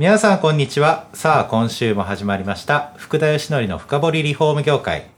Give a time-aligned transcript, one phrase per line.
[0.00, 1.08] 皆さんこんにちは。
[1.12, 2.94] さあ今週も始まりました。
[2.96, 5.10] 福田義則の深掘りリフォーム業界。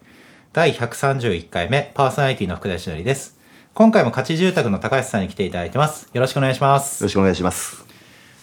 [0.52, 3.38] 第131回目パーソナリティの福田義則です。
[3.74, 6.10] 今回も価値住宅の高橋さんに来ていただいてます。
[6.12, 7.00] よろしくお願いします。
[7.00, 7.86] よろしくお願いします。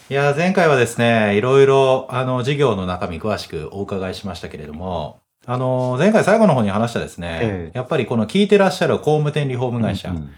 [0.09, 7.77] いや前回はですねいろいろあの事業の中身詳しくお伺いしましたけれどもあの前回最後の方に話したですね、ええ。
[7.77, 10.29] やっぱりこの聞いてらっしゃる工務店リフォーム会社、うん。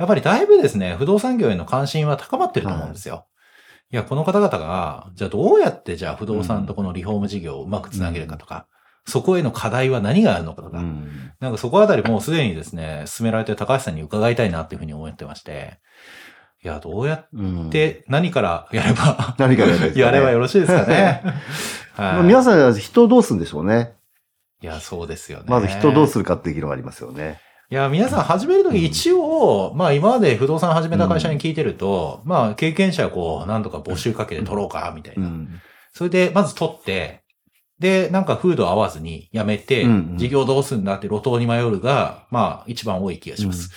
[0.00, 3.26] やっぱりだいぶですね、不動産業への関心は高まってると思うんですよ。
[3.94, 8.66] い、や、この方々が、じゃあどうやってじゃあ不動産とこのリフォーム事業をうまくつなげるかとか、
[9.06, 15.78] そこへの課題は何があるのかとか、うんなんかそこあたりもうすでにですね、進められてる高橋さんに伺いたいなっていうふうに思ってまして、
[16.64, 21.22] いや、どうやうんって何からやれば、何からやればねやればよろしいですかね。
[21.96, 23.92] まあはい、皆さんは人をどうするんでしょうね。
[24.60, 25.44] いや、そうですよね。
[25.46, 27.38] まず人をどうするかっていう議論がありますよね。
[27.74, 35.26] いや、皆さん始めるとき一応、まあ今まで不動産始めた会社に聞いてると、まあ経験者をこう、なんとか募集かけて取ろうか、みたいな。
[35.26, 35.60] うん
[35.92, 37.23] それで、まず取って、
[37.80, 43.70] で、なんか風土合わずに辞めて、うんうん事業どうすんだって路頭に迷うが、まあ一番多い気がします。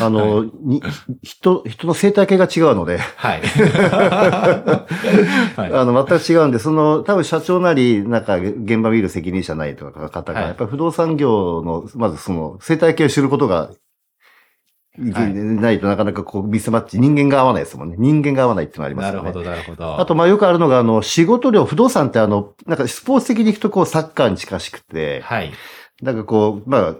[0.00, 0.82] あの、に
[1.22, 3.42] 人、人の生態系が違うので、はい。
[5.56, 5.72] はい。
[5.72, 13.70] あの、全く違うんで、その、多分社長なり、なんか、現場見る責任者なりとか方が、はいやっぱり不動産業の、まずその、生態系を知ることが、
[15.12, 17.96] はいないとなかなかこう、ミスマッチ、人間が合わないですもんね。
[17.98, 19.22] 人間が合わないっていうのがありますよね。
[19.22, 20.00] なるほど、なるほど。
[20.00, 25.52] あと、まあよくあるのが、あの、仕事量、不動産ってあの、なんかスポーツ的に行くとこう、サッカーに近しくて、はい。
[26.02, 26.94] なんかこう、まあ、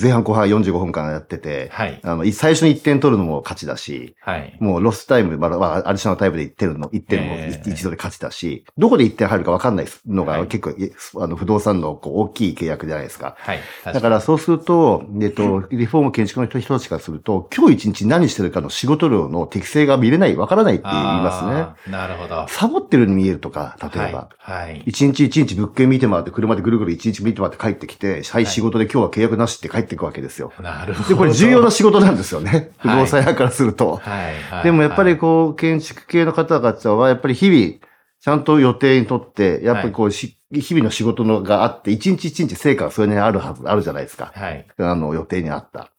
[0.00, 2.00] 前半後半45分間やってて、はい。
[2.02, 4.56] あの、最初に1点取るのも勝ちだし、はい。
[4.60, 13.36] もうロスタイム、まあ、まあ、アディショナルタイムで1点の、1点もええ一度で勝ちだし、どこで1点入るか分かんないのはいが結構、いあの、不動産のこう大きい契約じゃないですか。
[13.38, 13.60] はい。
[13.84, 21.92] だからそうすると、えっと、リフォーム建築の人人たちからすると、今日一日何してるかの仕事量の適正が見れない、分からないって言いますね。
[21.92, 22.46] なるほど。
[22.48, 24.28] サボってるように見えるとか、例えば。
[24.38, 24.64] はい。
[24.64, 24.82] はい。
[24.86, 30.52] 一日一日物件見て回って、車でぐるぐる一日見て回って帰ってきて、はい、はい仕事で今日は契約なしって帰っていくわけですよ。
[30.60, 31.08] なるほど。
[31.08, 32.72] で、これ重要な仕事なんですよね。
[32.78, 33.96] 不はい動産屋からすると。
[33.96, 34.42] はい。
[34.42, 34.64] はい。
[34.64, 37.78] でもやっぱりはい、こう、建築系の方々は、やっぱり日々、
[38.20, 44.32] ちゃんと予定にとって、やっぱりこう、し日々の仕事のがあって、一日一日成果がそれにあるはず、あるじゃないですか。
[44.34, 44.66] はい。
[44.78, 45.90] あの、予定にあった。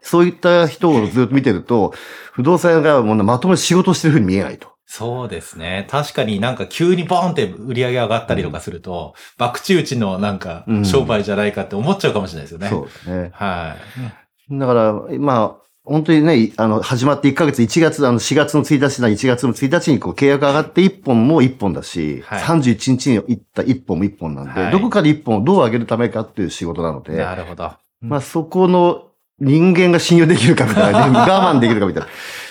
[0.00, 1.92] そういった人をずっと見てると、
[2.32, 4.75] 不動産屋がもうまともに仕事してるふうに見えないと。
[4.86, 5.86] そうですね。
[5.90, 12.68] 確かになんか急にボーンって売り上げ上がったりとかすると、博打打ちのなんかうん商売じゃないかって思っちゃうかもしれないですよね。
[12.68, 13.30] そうですね。
[13.34, 13.76] は
[14.50, 14.58] い。
[14.58, 27.72] だから、まあ、本当にね、あの、始まって1ヶ月、1月、あの、4月の1日な1月の1日にこう契約上がって1本も1本だし、はい31日に行った1本も1本なんで、はいどこかで1本をどう上げるためかっていう仕事なので、なるほど。
[28.00, 29.06] まあそこの
[29.38, 32.08] 人間が信用できるかみたいな、 我慢できるかみたいな。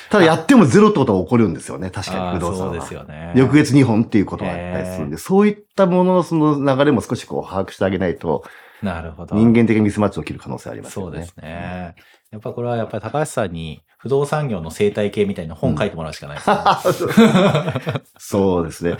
[0.09, 2.73] ただやってもゼロってことは起こるんですよね、確かに不動産は。
[2.73, 3.33] そうですよね。
[3.35, 8.43] 翌月2本っていうことがあったりするんで、そういったもののその流れも少しこう把握してあげないと、
[8.81, 9.35] なるほど。
[9.35, 11.17] 人間的にミスマッチ起きる可能性ありますよね。
[11.17, 11.95] そうですね。
[12.35, 18.01] やっぱこれはやっぱり高橋さんに不動産業の生態系みたいな本書いてもらうしかないですね。
[18.19, 18.97] そうですね。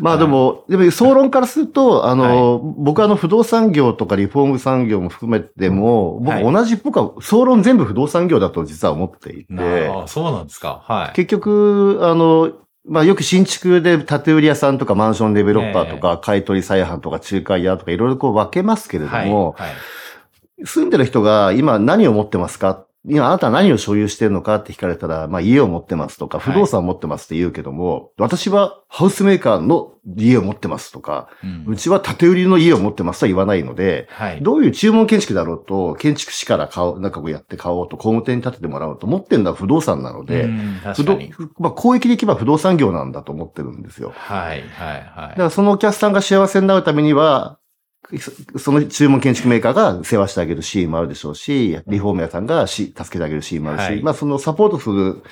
[0.00, 10.82] まあでも、でも総論からすると、あの、僕はあの不動産業とかリフォーム産業も含めても、僕はい同じ、僕は総論全部不動産業だと実は思っていて、なあそうなんですか。
[10.84, 11.14] はい。
[11.14, 12.50] 結局、あの、
[12.84, 19.30] まあよく新築で建売り屋さんとかマンションデベロッパーとか、買取再販とか仲介屋とかいろいろこう分けますけれどはい。
[19.30, 19.70] も、はい。
[20.64, 22.84] 住んでる人が今何を持ってますか？
[23.08, 34.42] 今あなたは何を所有してるのかって聞かれたら、まあ家を持ってますとか、はい不動産を持ってますって言うけども、私はハウスメーカーの家を持ってますとか、うんうちは建売りの家を持ってますとは言わないので、はい。
[34.42, 40.48] どういう注文建築だろうと、建築士から買おう、なんかこうやって買おうと、工務店に建ててもらおうと思ってるのは不動産なので、
[40.96, 41.16] 不動。
[41.60, 44.12] まあ、広域でいけば不動産業なんだと思ってるんですよ。
[44.16, 45.28] はい、はい、はい。
[45.30, 47.60] だからそのお客さんが幸せになるためには、
[48.18, 54.02] そその注文建築メーカーが世話してあげるシーンもあるでしょうし、リフォーム屋さんがし助けてあげるシーンもあるし、はい。
[54.02, 55.22] まあそのサポートする、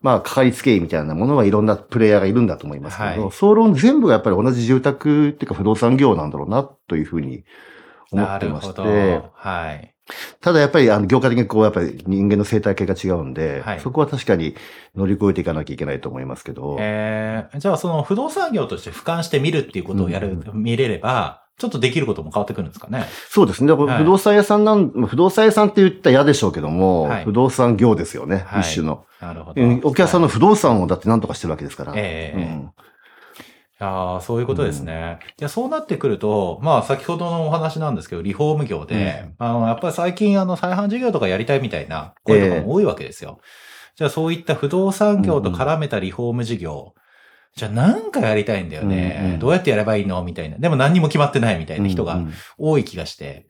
[0.00, 3.32] まあかかりつけ医みたいなものはいろんなプレイヤーがいるんだと思いますけど、はい。
[3.32, 7.44] 総論全部がやっぱり同じ住宅っていうか不動産業なんだろうなというふうに
[8.10, 8.74] 思なってまし。
[8.74, 9.94] て、はい。
[10.40, 13.80] ただやっぱり、あの、業界的にこう、やっぱり人間の生態系が違うんで、はい。
[13.80, 14.54] そこは確かに
[14.94, 23.06] 乗り越えていかなきゃいけないと思いますけど、えー、じゃあその不動産業として俯瞰して見るっていうことをやる、見れれば、ちょっとできることも変わってくるんですかね。
[23.28, 23.72] そうですね。
[23.72, 29.06] 不動産屋さんなん、まあ不動産屋さんって言ったら嫌でしょうけども、はい不動産業ですよね、はい一種の。
[29.20, 29.62] なるほど。
[29.62, 31.92] うんお客さんの不動産をだって何とかしてるわけですから。
[31.94, 32.70] ええうん
[33.80, 35.18] ああ、そういうことですね。
[35.36, 43.40] じゃあそうなってくると、まあ先ほどのお話なんですけど、リフォーム業で、あの、やっぱり最近あの再販事業とかやりたいみたいな声とかも多いわけですよ。
[43.96, 46.94] じゃあそういった不動産業と絡めたリフォーム事業、
[47.56, 50.58] じゃあなんかやりたいんだよね、うんうんどうやってやればいいのみたいな。
[50.58, 53.46] でも何にも決まってないみたいな人がうんうん多い気がして、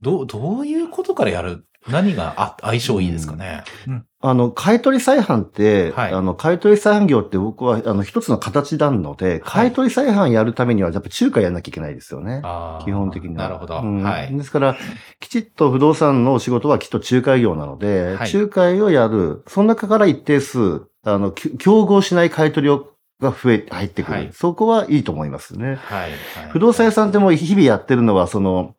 [0.00, 1.64] どう、どういうことからやる？
[1.88, 3.62] 何があ相性いいですかね？
[3.86, 12.40] うんあの、買取再販って、はいあの、買取再販業って僕は、あの、一つの形なので、買取再販やるためには、やっぱ中華やんなきゃいけないですよね。
[12.42, 13.44] あー基本的には。
[13.44, 13.80] なるほど。
[13.80, 14.36] うんはい。
[14.36, 14.76] ですから、
[15.20, 22.88] きちっと不動産の仕事はきっと仲介業なので、はい仲介をやる、その中から一定数、あの、き競合しない買い取りを
[23.20, 24.18] が増え、入ってくる。
[24.18, 25.76] はいそこはいいと思いますね。
[25.76, 26.10] はい。
[26.10, 26.18] はい
[26.50, 28.74] 不動産屋さんってもう日々やってるのは、その、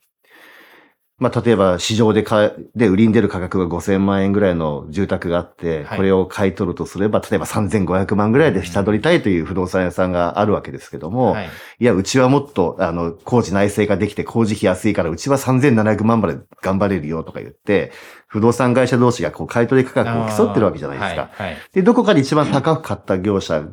[1.19, 11.49] まあ、例えば市場で買い、で売りに出る価格が5000万円ぐらいの住宅があって、はいこれを買い取るとすれば、例えば3500万ぐらいで下取りたいという不動産屋さんがあるわけですけども、はい。
[11.79, 17.91] いや、うちはもっと、あの、工事内製化できて工事費安いから、うちは3700万まで頑張れるよとか言って、
[18.29, 21.29] 不動産会社同士がこう買い取り価格を競ってるわけじゃないですか。
[21.33, 21.51] はい。
[21.51, 23.65] はいで、どこかで一番高く買った業者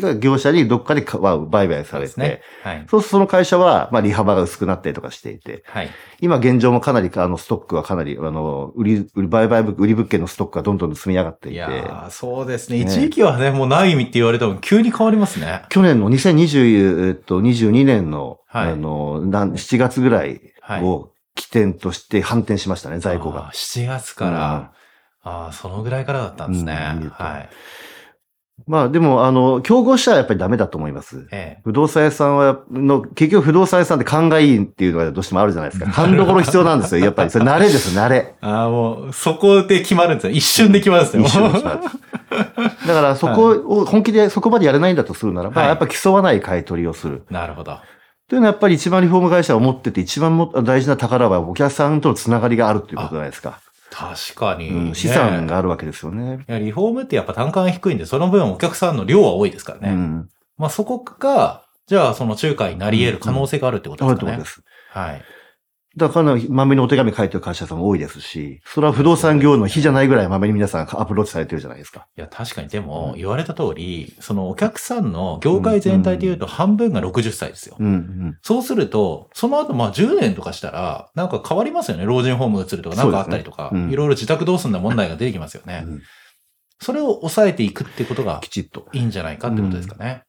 [0.00, 2.40] が、業者にどっかで買う売買されて、そうね。
[2.62, 2.86] はい。
[2.88, 5.90] そうするとその会社は、まあ、利幅が薄くなったりとかしていて、はい。
[6.20, 12.78] 今現状もかなり、あの、ストックはかなり、あの、売り、売り、売買物、売り物件のストックがどんどん積み上がっていて、いやーそうですね。
[12.78, 15.62] ね一時期はね、もうない意味って言われても急に変わりますね。
[15.68, 21.10] 去年の2020、えっと、22年の、はいあの、なん7月ぐらいはいを
[21.50, 23.50] 起点として反転しましたね、在庫が。
[23.52, 24.72] 7月から、
[25.22, 26.72] ああ、そのぐらいからだったんですね。
[27.02, 27.48] うんはい。
[28.66, 31.26] まあでも、あの、競合したらやっぱりダメだと思います。
[31.32, 31.60] ええ。
[31.64, 35.90] 不動産屋さんは、の、結局不動産屋さんって勘がいいっていうのがどうしてもあるじゃないですか。
[35.92, 37.04] 勘どころ必要なんですよ。
[37.04, 37.30] やっぱり。
[37.30, 38.34] それ慣れです、慣れ。
[38.40, 40.32] ああ、もう、そこで決まるんですよ。
[40.32, 41.22] 一瞬で決まるんですよ。
[41.24, 41.80] 一瞬で決まる
[42.86, 47.24] だからそこを 本気でそこまでやれないんだとするならば、はいやっぱ競わない買い取りをする。
[47.30, 47.78] なるほど。
[48.30, 53.60] というのはやっぱり一番リフォーム会社が持ってて一番も大事な宝はお客さんとのつながりがあるっていうことじゃないですか。
[53.90, 56.44] 確かに、うん、ね資産があるわけですよね。
[56.48, 59.90] いや、リフォームってやっぱ単価が低いんで、その分お客さんの量は多いですからね。
[59.90, 60.28] うん。
[60.58, 64.36] まあそこが、じゃあその仲介になり得る可能性があるってことあですかね。
[64.36, 64.62] ると思います。
[64.90, 65.22] はい。
[65.96, 72.06] だからまめにお手紙書いてる会社さんも多いですし、それは不動産業の日じゃないぐらいまめに皆さんアプローチされてるじゃないですか。
[72.16, 77.76] いや、確かにでもうん言われた通り、そのお客さんの業界全体で言うと半分が60歳ですよ。
[77.80, 78.38] うん、うん。
[78.42, 82.04] そうすると、その後まあ10年とかしたら、なんか変わりますよね。
[82.04, 85.82] 老人ホーム移るとかなんかあったりとか、ねうんいろいろ自宅どうすんだ問題が出てきますよね。
[85.86, 86.02] うん
[86.82, 88.88] それを抑えていくってことがきちっと。
[88.94, 90.22] いいんじゃないかってことですかね。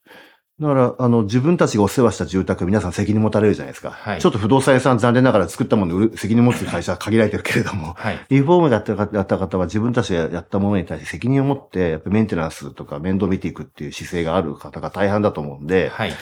[0.61, 3.89] だから、あの、自分たちがお世話した住宅、皆さん責任持たれるじゃないですか。
[3.89, 8.19] はいちょっと不動産屋さん残念ながら作ったものを売る 責任持つ会社は限られてるけれども、はい。
[8.29, 16.13] リフォームだった方やった方は自分たちがやったものに対して責任を持って、やっぱメンテナンスとか面倒見ていくっていう姿勢がある方が大半だと思うんで、はい。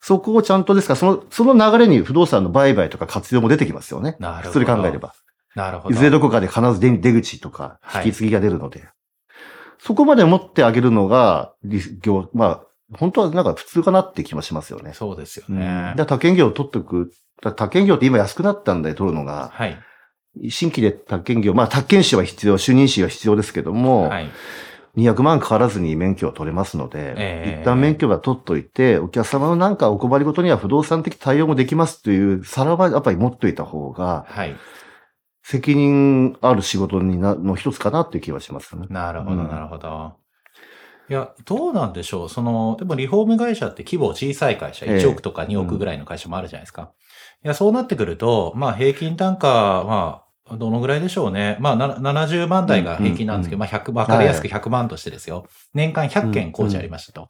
[0.00, 4.16] そこをちゃんとですから、その、その流れに不動産の売買とか活用も出てきますよね。
[4.20, 4.48] なるほど。
[4.48, 4.98] 普通に考えれ。
[4.98, 5.12] ば。
[5.56, 5.94] なるほど。
[5.94, 8.84] いずれどこかで必ず出出口とかはい引き継ぎが出るので、
[9.78, 12.60] そこまで持ってあげるのが、リ業、まあ、
[12.98, 14.92] 本当はなんか普通かなって気もしますよね。
[14.94, 15.94] そうですよねか。
[15.98, 17.12] ら他県業を取っておく。
[17.40, 19.78] 他県業って今安くなったんで取るのが、はい。
[20.50, 24.30] 新規で他県業、まあ他県士は必要、主任士は必要ですけども、はい。
[24.96, 34.54] 200万かからずに免許を取れますので、ええ一旦免許は取っといて、お客様のなんかお困りごとには不動産的対応もできますという皿はやっぱり持っといた方が、はい。
[35.42, 38.86] 責任ある仕事にな、の一つかなっていう気はしますね。
[38.90, 40.12] なるほど、うんなるほど。
[41.08, 42.28] いや、どうなんでしょう。
[42.28, 46.92] その、でもリフォーム会社って規模小さい会社、ええ1億とか2億ぐらいの会社もあるじゃないですか。
[47.44, 51.56] いや、そうなってくると、まあ平均単価、まあ、どのぐらいでしょうね。
[51.60, 55.46] まあ、な70万台が平均なんですけど、まあ100、わかりやすく100万としてですよ。
[55.74, 57.28] 年間100件工事ありましたと。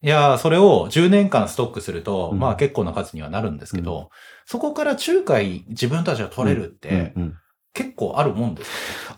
[0.00, 4.10] いや、それを10年間ストックすると、うんまあ結構な数にはなるんですけど、
[4.46, 7.34] そこから仲介自分たちが取れるって、うんうん
[7.78, 8.70] 結構あるもんです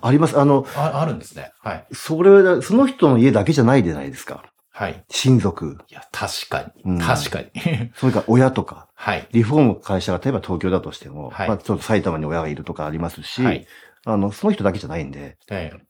[0.03, 0.39] あります。
[0.39, 1.53] あの、かああるんですね。
[1.61, 1.87] はい。
[1.93, 4.45] それは、その人の家だけじゃないじゃないですか。
[4.71, 5.05] はい。
[5.11, 5.79] 親族。
[5.89, 6.93] いや、確かに。
[6.93, 7.51] うん確かに。
[7.97, 8.89] それから親とか。
[8.95, 9.27] はい。
[9.33, 13.67] リフォーム会社が例えば東京だとしても、はいまあちょっと埼玉に親がいるとかありますし、はい。
[14.07, 15.90] あの、その人だけじゃないんで、ええ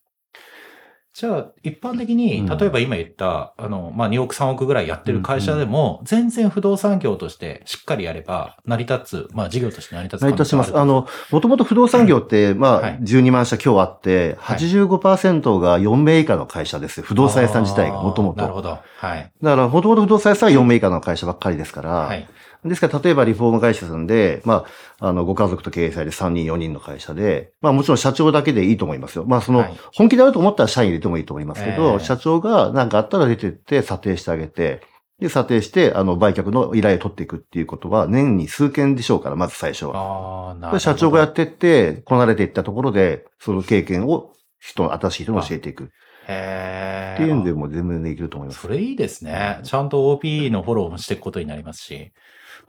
[1.20, 10.74] じゃあ、一般的に、うん例えば今言った、あの、まあ、2億3億ぐらいやってる会社でも、全然不動産業としてしっかりやれば、成り立つ、まあ、事業として成り立つ成り立ちます。
[10.74, 17.04] あの、もともと不動産業って、まあ、はい12万社今日あって、はい85%が4名以下の会社ですよ。
[17.06, 18.40] 不動産屋さん自体がもともと。
[18.40, 18.78] なるほど。
[18.96, 19.30] はい。
[19.42, 22.26] だから、もともと不動産屋さんは4名以下の会社ばっかりですから、はい。
[22.64, 24.66] ですから、例えばリフォーム会社さんで、ま
[24.98, 29.24] あ、あの、ご家族と経営されて3人、4人の会社で、まあもちろん社長だけでいいと思いますよ。
[29.26, 34.82] まあその、はい本気でやると思ったら社員入れてもいいと思いますけど、ええ社長が何かあったら出てって査定してあげて、
[35.20, 39.92] で、査定して、あの、売却の依頼を取っていくっていうことは、年に数件でしょうから、まず最初は。
[39.96, 40.72] ああ、なるほど。
[40.78, 45.90] で社長がやってって、こなれていったところで、その経験を人、新しい人に教えていく。
[46.26, 48.60] へっていうんでーも全然できると思います。
[48.60, 49.60] それいいですね。
[49.62, 52.12] ちゃんと OP のフォローもしていくことになりますし。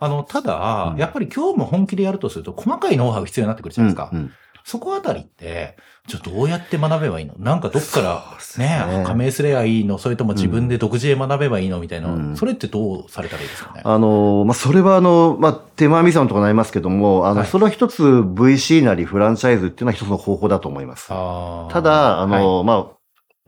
[0.01, 0.99] あの、ただ、うん。
[0.99, 4.09] やっぱり今日も本気でやるとすると、細かいノウハウ必要になってくるじゃないですか。
[4.11, 4.31] うんうん。
[4.63, 5.75] そこあたりって、
[6.07, 7.33] じゃあどうやって学べばいいの？
[7.39, 8.23] なんかどっから
[8.57, 8.99] ね。
[8.99, 12.37] ね加盟すればいいのそれとも自分で独自で学べばいいのみたいな、うん。
[12.37, 17.47] それってどうされたらいいですかね、あの、まあ、それはあの、まあ、手間みさんとかなりますけども、あの、はい。
[17.47, 21.07] それは一つ VC なりフランチャイズっていうのは一つの方法だと思います。
[21.07, 22.65] ただ、あの、はい。
[22.65, 22.85] まあ、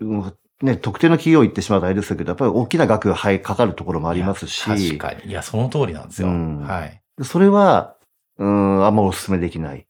[0.01, 0.33] うん
[0.63, 5.29] ね、特定の企業言ってしまうとあれですけど、やっぱり大きな額がはいかかるところもありますし、確かに。
[5.29, 6.29] いや、その通りなんですよ。
[6.29, 7.01] うんはい。
[7.21, 7.95] それは、
[8.37, 9.85] うん、あんまお勧めできない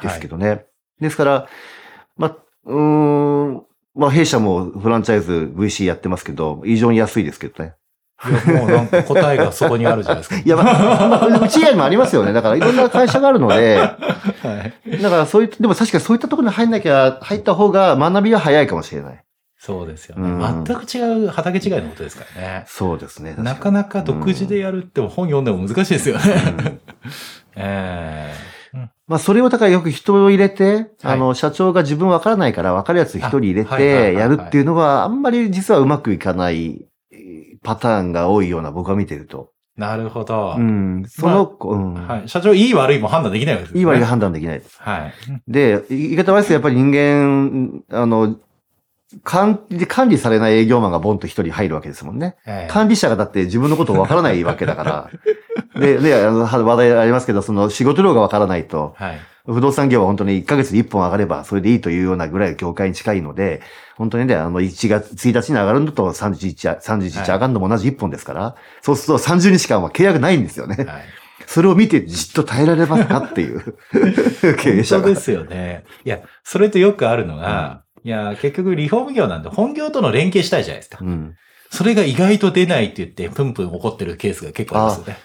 [0.00, 0.66] ですけどね。
[1.00, 1.48] ですから、
[2.16, 3.66] まあ、うーん、
[3.96, 7.74] まあ、弊社もフランチャイズ VC やってますけど、異常に安いですけどね。
[8.24, 10.38] いや、もうなんか答えがそこにあるじゃないですか。
[10.38, 12.32] いや、まあ、まあうち以外にもありますよね。
[12.32, 13.78] だからいろんな会社があるので、
[14.42, 15.02] はい。
[15.02, 19.23] だからそういった、でも確かにそういったところに入んなきゃ、入った方が学びは早いかもしれない。
[19.64, 20.44] そうですようんね。
[20.66, 22.64] 全く違う、畑違いのことですからね。
[22.66, 23.34] そうですね。
[23.38, 26.22] なかなか独自でやるって本読んでも難しいですよね。
[26.58, 26.80] うん
[27.56, 28.34] え
[28.74, 39.50] えまあ、それをだからよく人を入れて、はいあの、社長が自分分からないから分かるやつ一人入れてやるっていうのは、あんまり実はうまくいかないえーパターンが多いような僕は見てると。
[39.78, 40.56] なるほど。
[40.58, 41.04] うん。
[41.08, 41.94] その子、うん。
[41.94, 42.28] はい。
[42.28, 43.80] 社長、いい悪いも判断できないわけですね。
[43.80, 44.62] いい悪いが判断できない。
[44.78, 45.12] はい。
[45.48, 48.36] で、言い方悪いですやっぱり人間、あの、
[49.22, 52.36] 管理、管理されない営業マンがボンと一人入るわけですもんね。
[52.46, 55.10] ええ管理者がだって自分のことをわからないわけだから。
[55.80, 59.20] で、で、あの、話題ありますけど、その仕事量がわからないと、はい。
[59.46, 63.60] 不動産業は本当に1ヶ月で1本上がればそれでいいというようなぐらい業界に近いので、
[63.96, 70.76] 本当にね、あの、1月、1日に上がるのと31日、31日上がるのも同じ1本ですから、そうすると30日間は契約ないんですよね。
[70.76, 70.86] はい。
[71.46, 73.76] それを見てじっと耐えられますかっていう
[74.56, 75.02] 経営者が。
[75.04, 75.84] 本当ですよね。
[76.04, 80.98] いや、それとよくあるのが、いや、結局リフォーム業なんで本業との連携したいじゃないですか。
[81.00, 81.36] うん。
[81.70, 85.16] それが意外と出ないって言って、プンプン怒ってるケースが結構ありますよね。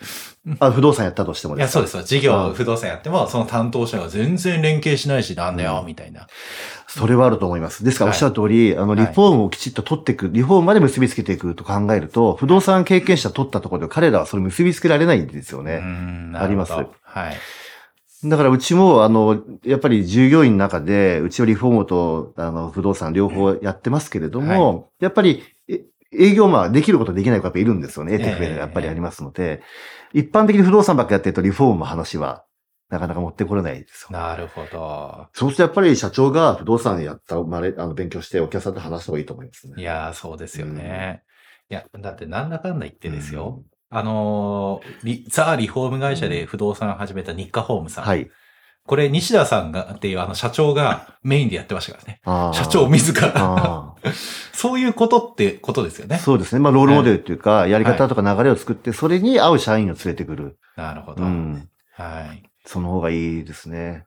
[0.59, 2.03] あ、不動産やったとしてもいや、そうですす。
[2.05, 6.27] 事業、うん不動産やっても、その担当者が全然連携しないし、なんだよ、みたいな。
[6.87, 7.83] それはあると思います。
[7.83, 15.79] ですからおはいっしゃる通り、あの、リフォームをきちっと取っていく、リフォームまで結びつけていくと考えると、不動産経験者取ったところで彼らはそれ結びつけられないんですようね。
[15.79, 16.87] んありますはい。
[18.23, 28.15] だからうちも、あの、やっぱり従業員の中で、うちはリフォームと、あの、不動産両方やってますけれども、やっぱり、え営業マンはできることできない子やっぱいるんですよね。
[28.15, 29.61] ええ ETF でやっぱりありますので、
[30.11, 32.43] 一般的に不動産ばっかやってるとリフォームの話は、
[32.89, 34.17] なかなか持ってこれないですよ。
[34.17, 35.27] なるほど。
[35.33, 39.75] そうするとやっぱり社長が不動産やった、まれ、あの、勉強してお客さんと話した方がいいと思いますね。
[39.77, 41.21] いやー、そうですよね。
[41.69, 43.61] いや、だってなんだかんだ言ってですよ。
[43.89, 48.05] あのーリザ・リフォーム会社で不動産始めた日課ホームさん。
[48.05, 48.29] はい。
[48.85, 52.53] これ、西田さんが、っていうあの社長がメインでやってましたからね。
[52.53, 53.31] 社長自ら。
[53.35, 53.93] あ
[54.53, 56.17] そういうことってことですよーね。
[56.17, 56.59] そうですね。
[56.59, 60.57] まあ、ロールモデルっていうか、やり方とか流れを作って、それに合う社員を連れてくる。
[60.75, 61.23] なるほど。
[61.23, 61.69] うん。
[61.93, 62.43] はい。
[62.65, 64.05] その方がいいですね。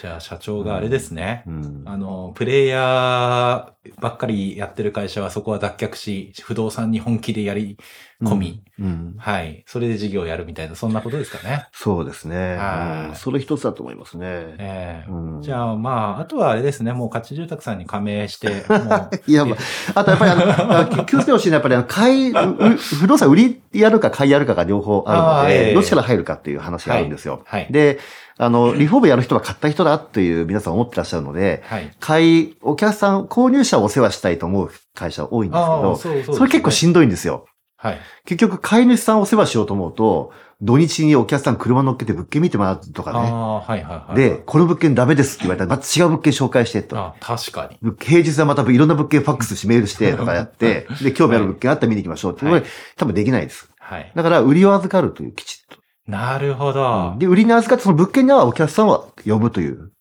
[0.00, 1.42] じゃあ、社長があれですね。
[1.46, 1.82] うん。
[1.84, 7.76] あの、プレイヤーばっかりやってる会社はそこは脱却し、不動産に本気でやり
[8.22, 8.84] 込み、うん。
[8.84, 9.64] うんはい。
[9.66, 11.66] それで事業をやるみたいな、そんなことですかね。
[11.72, 12.56] そうですね。
[12.56, 14.26] はいうんそれ一つだと思いますね。
[14.58, 18.64] ええうんじゃあ、まあ、あとはあれですね、もう勝ち住宅さんに加盟して、
[19.26, 19.56] いや、ま
[19.94, 27.42] あ、あとやっぱりあの、あ気 気をつけてほしいのは、やっぱりあの、買い、不動産売りやるか買いやるかが両方あるので、ええどっちから入るかっていう話があるんですよ。
[27.44, 27.66] はい。
[27.70, 27.98] で、
[28.38, 31.90] あの、リフォームやる人は買った人だっていう皆さん思ってらっしゃるので、はい。
[32.00, 37.46] 買い、お客さん、購入者をお世話したいと思う会社多いんですけど、そねそれ結構しんどいんですよ。
[37.76, 38.00] はい。
[38.26, 43.18] 結局、買い主さんをお世話しようと思うと、土日にお客さん車乗っけて物件見てもらうとかね。
[43.18, 44.14] ああ、はいはいはい。
[44.16, 46.96] で、、この物件ダメですって言われたら、また違う物件紹介してと。
[46.96, 47.76] あ確かに。
[47.82, 53.68] ぶ平日はまたいろんな物件ファックスしメールして とかやって、で、興味ある物件あったら見に行きましょうって、はいこれ多分できないです。
[53.80, 54.12] はい。
[54.14, 56.78] だから、売りを預かるという、きちっなるほと。
[56.78, 57.14] ど。
[57.18, 59.92] で、売りに預かってその物件にはお客さんは呼ぶという。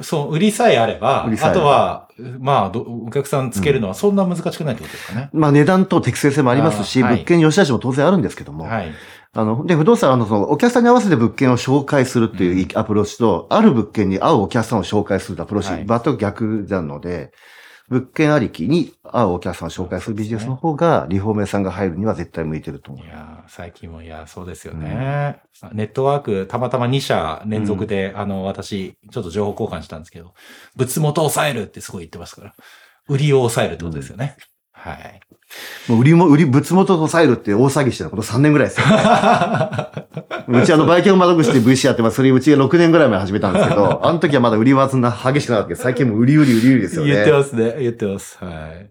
[0.00, 5.30] そう、売りさえあれば、あとは、まあど、お客さんつけるのはそんな難しくないってことですかね。
[5.32, 7.14] まあ値段と適正性もありますし、はい。
[7.16, 8.92] 物件に良し悪しも当然あるんですけども、はい。
[9.32, 15.86] あの、で、不動産はあの、その、お客さんに合わせて物件を紹介するっていうアプローチと、ある物件に合うお客さんを紹介するアプローチ、はい。
[15.86, 17.32] 全く逆なので、
[17.88, 23.08] 物件ありきに合うお客さんを紹介するビジネスの方が、リフォーム屋さんが入るには絶対向いてると思うい。
[23.08, 25.40] やー最近も、いやー、そうですよね。
[25.72, 30.34] ネットワーク、たまたま2社連続で、あの、私、ちょっと情報交換したんですけど、
[30.74, 32.54] 物元を抑えるってすごい言ってますから、
[33.08, 34.36] 売りを抑えるってことですよね。
[34.72, 35.20] はい。
[35.88, 38.92] もう売りも、売り、物元を抑えるって大騒ぎしてること3年ぐらいですよ、ね。
[40.60, 42.16] うちあの、売却窓口で VC やってます。
[42.16, 47.12] それうちが6年ぐらい前始めたんですけど、あの時はまだ売りはそんな激しくなかったけど、最近もう売り売り売り売りですよね。
[47.12, 47.76] 言ってますね。
[47.78, 48.38] 言ってます。
[48.40, 48.90] はい。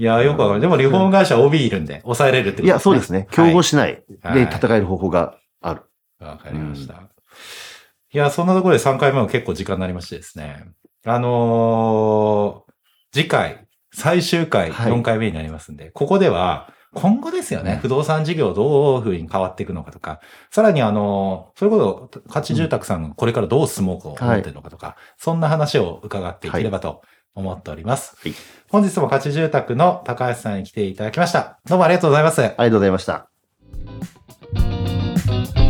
[0.00, 0.60] いやー、よくわかる。
[0.60, 3.26] でも、リフォーム会社 OB いるんで、抑えれるってこといや、そうですね。
[3.30, 5.82] 競合ししないはいで戦える方法がある。
[6.20, 6.94] わかりました。
[6.94, 10.64] いや、そんなところで3回目も結構時間になりましてですね。
[11.04, 12.68] あのー
[13.10, 27.02] 次回、最終回はい4回目になりますんで、ここでは、今後ですよね、うん不動産事業どういうふうに変わっていくのかとか、さらにあのーそれこそ、価値住宅さんがこれからどう進もうと思ってるのかとか、そんな話を伺っていければと
[27.34, 28.16] 思っております。
[28.22, 28.34] はい
[28.70, 31.58] 本日も価値住宅の高橋さんに来ていただきました。
[31.66, 32.42] どうもありがとうございます。
[32.42, 33.28] ありがとうございました。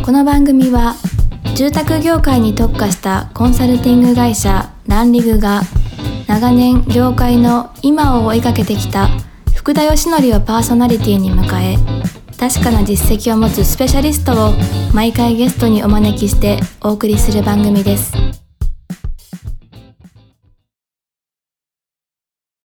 [0.03, 0.95] この番組は
[1.55, 5.61] 住宅業界に特化したコンサルティング会社ランリグが
[6.29, 9.09] 長年業界の今を追いかけてきた
[9.55, 11.75] 福田義則をパーソナリティに迎え
[12.37, 14.53] 確かな実績を持つスペシャリストを
[14.93, 18.38] 毎回ゲストにお招きしてお送りする番組です。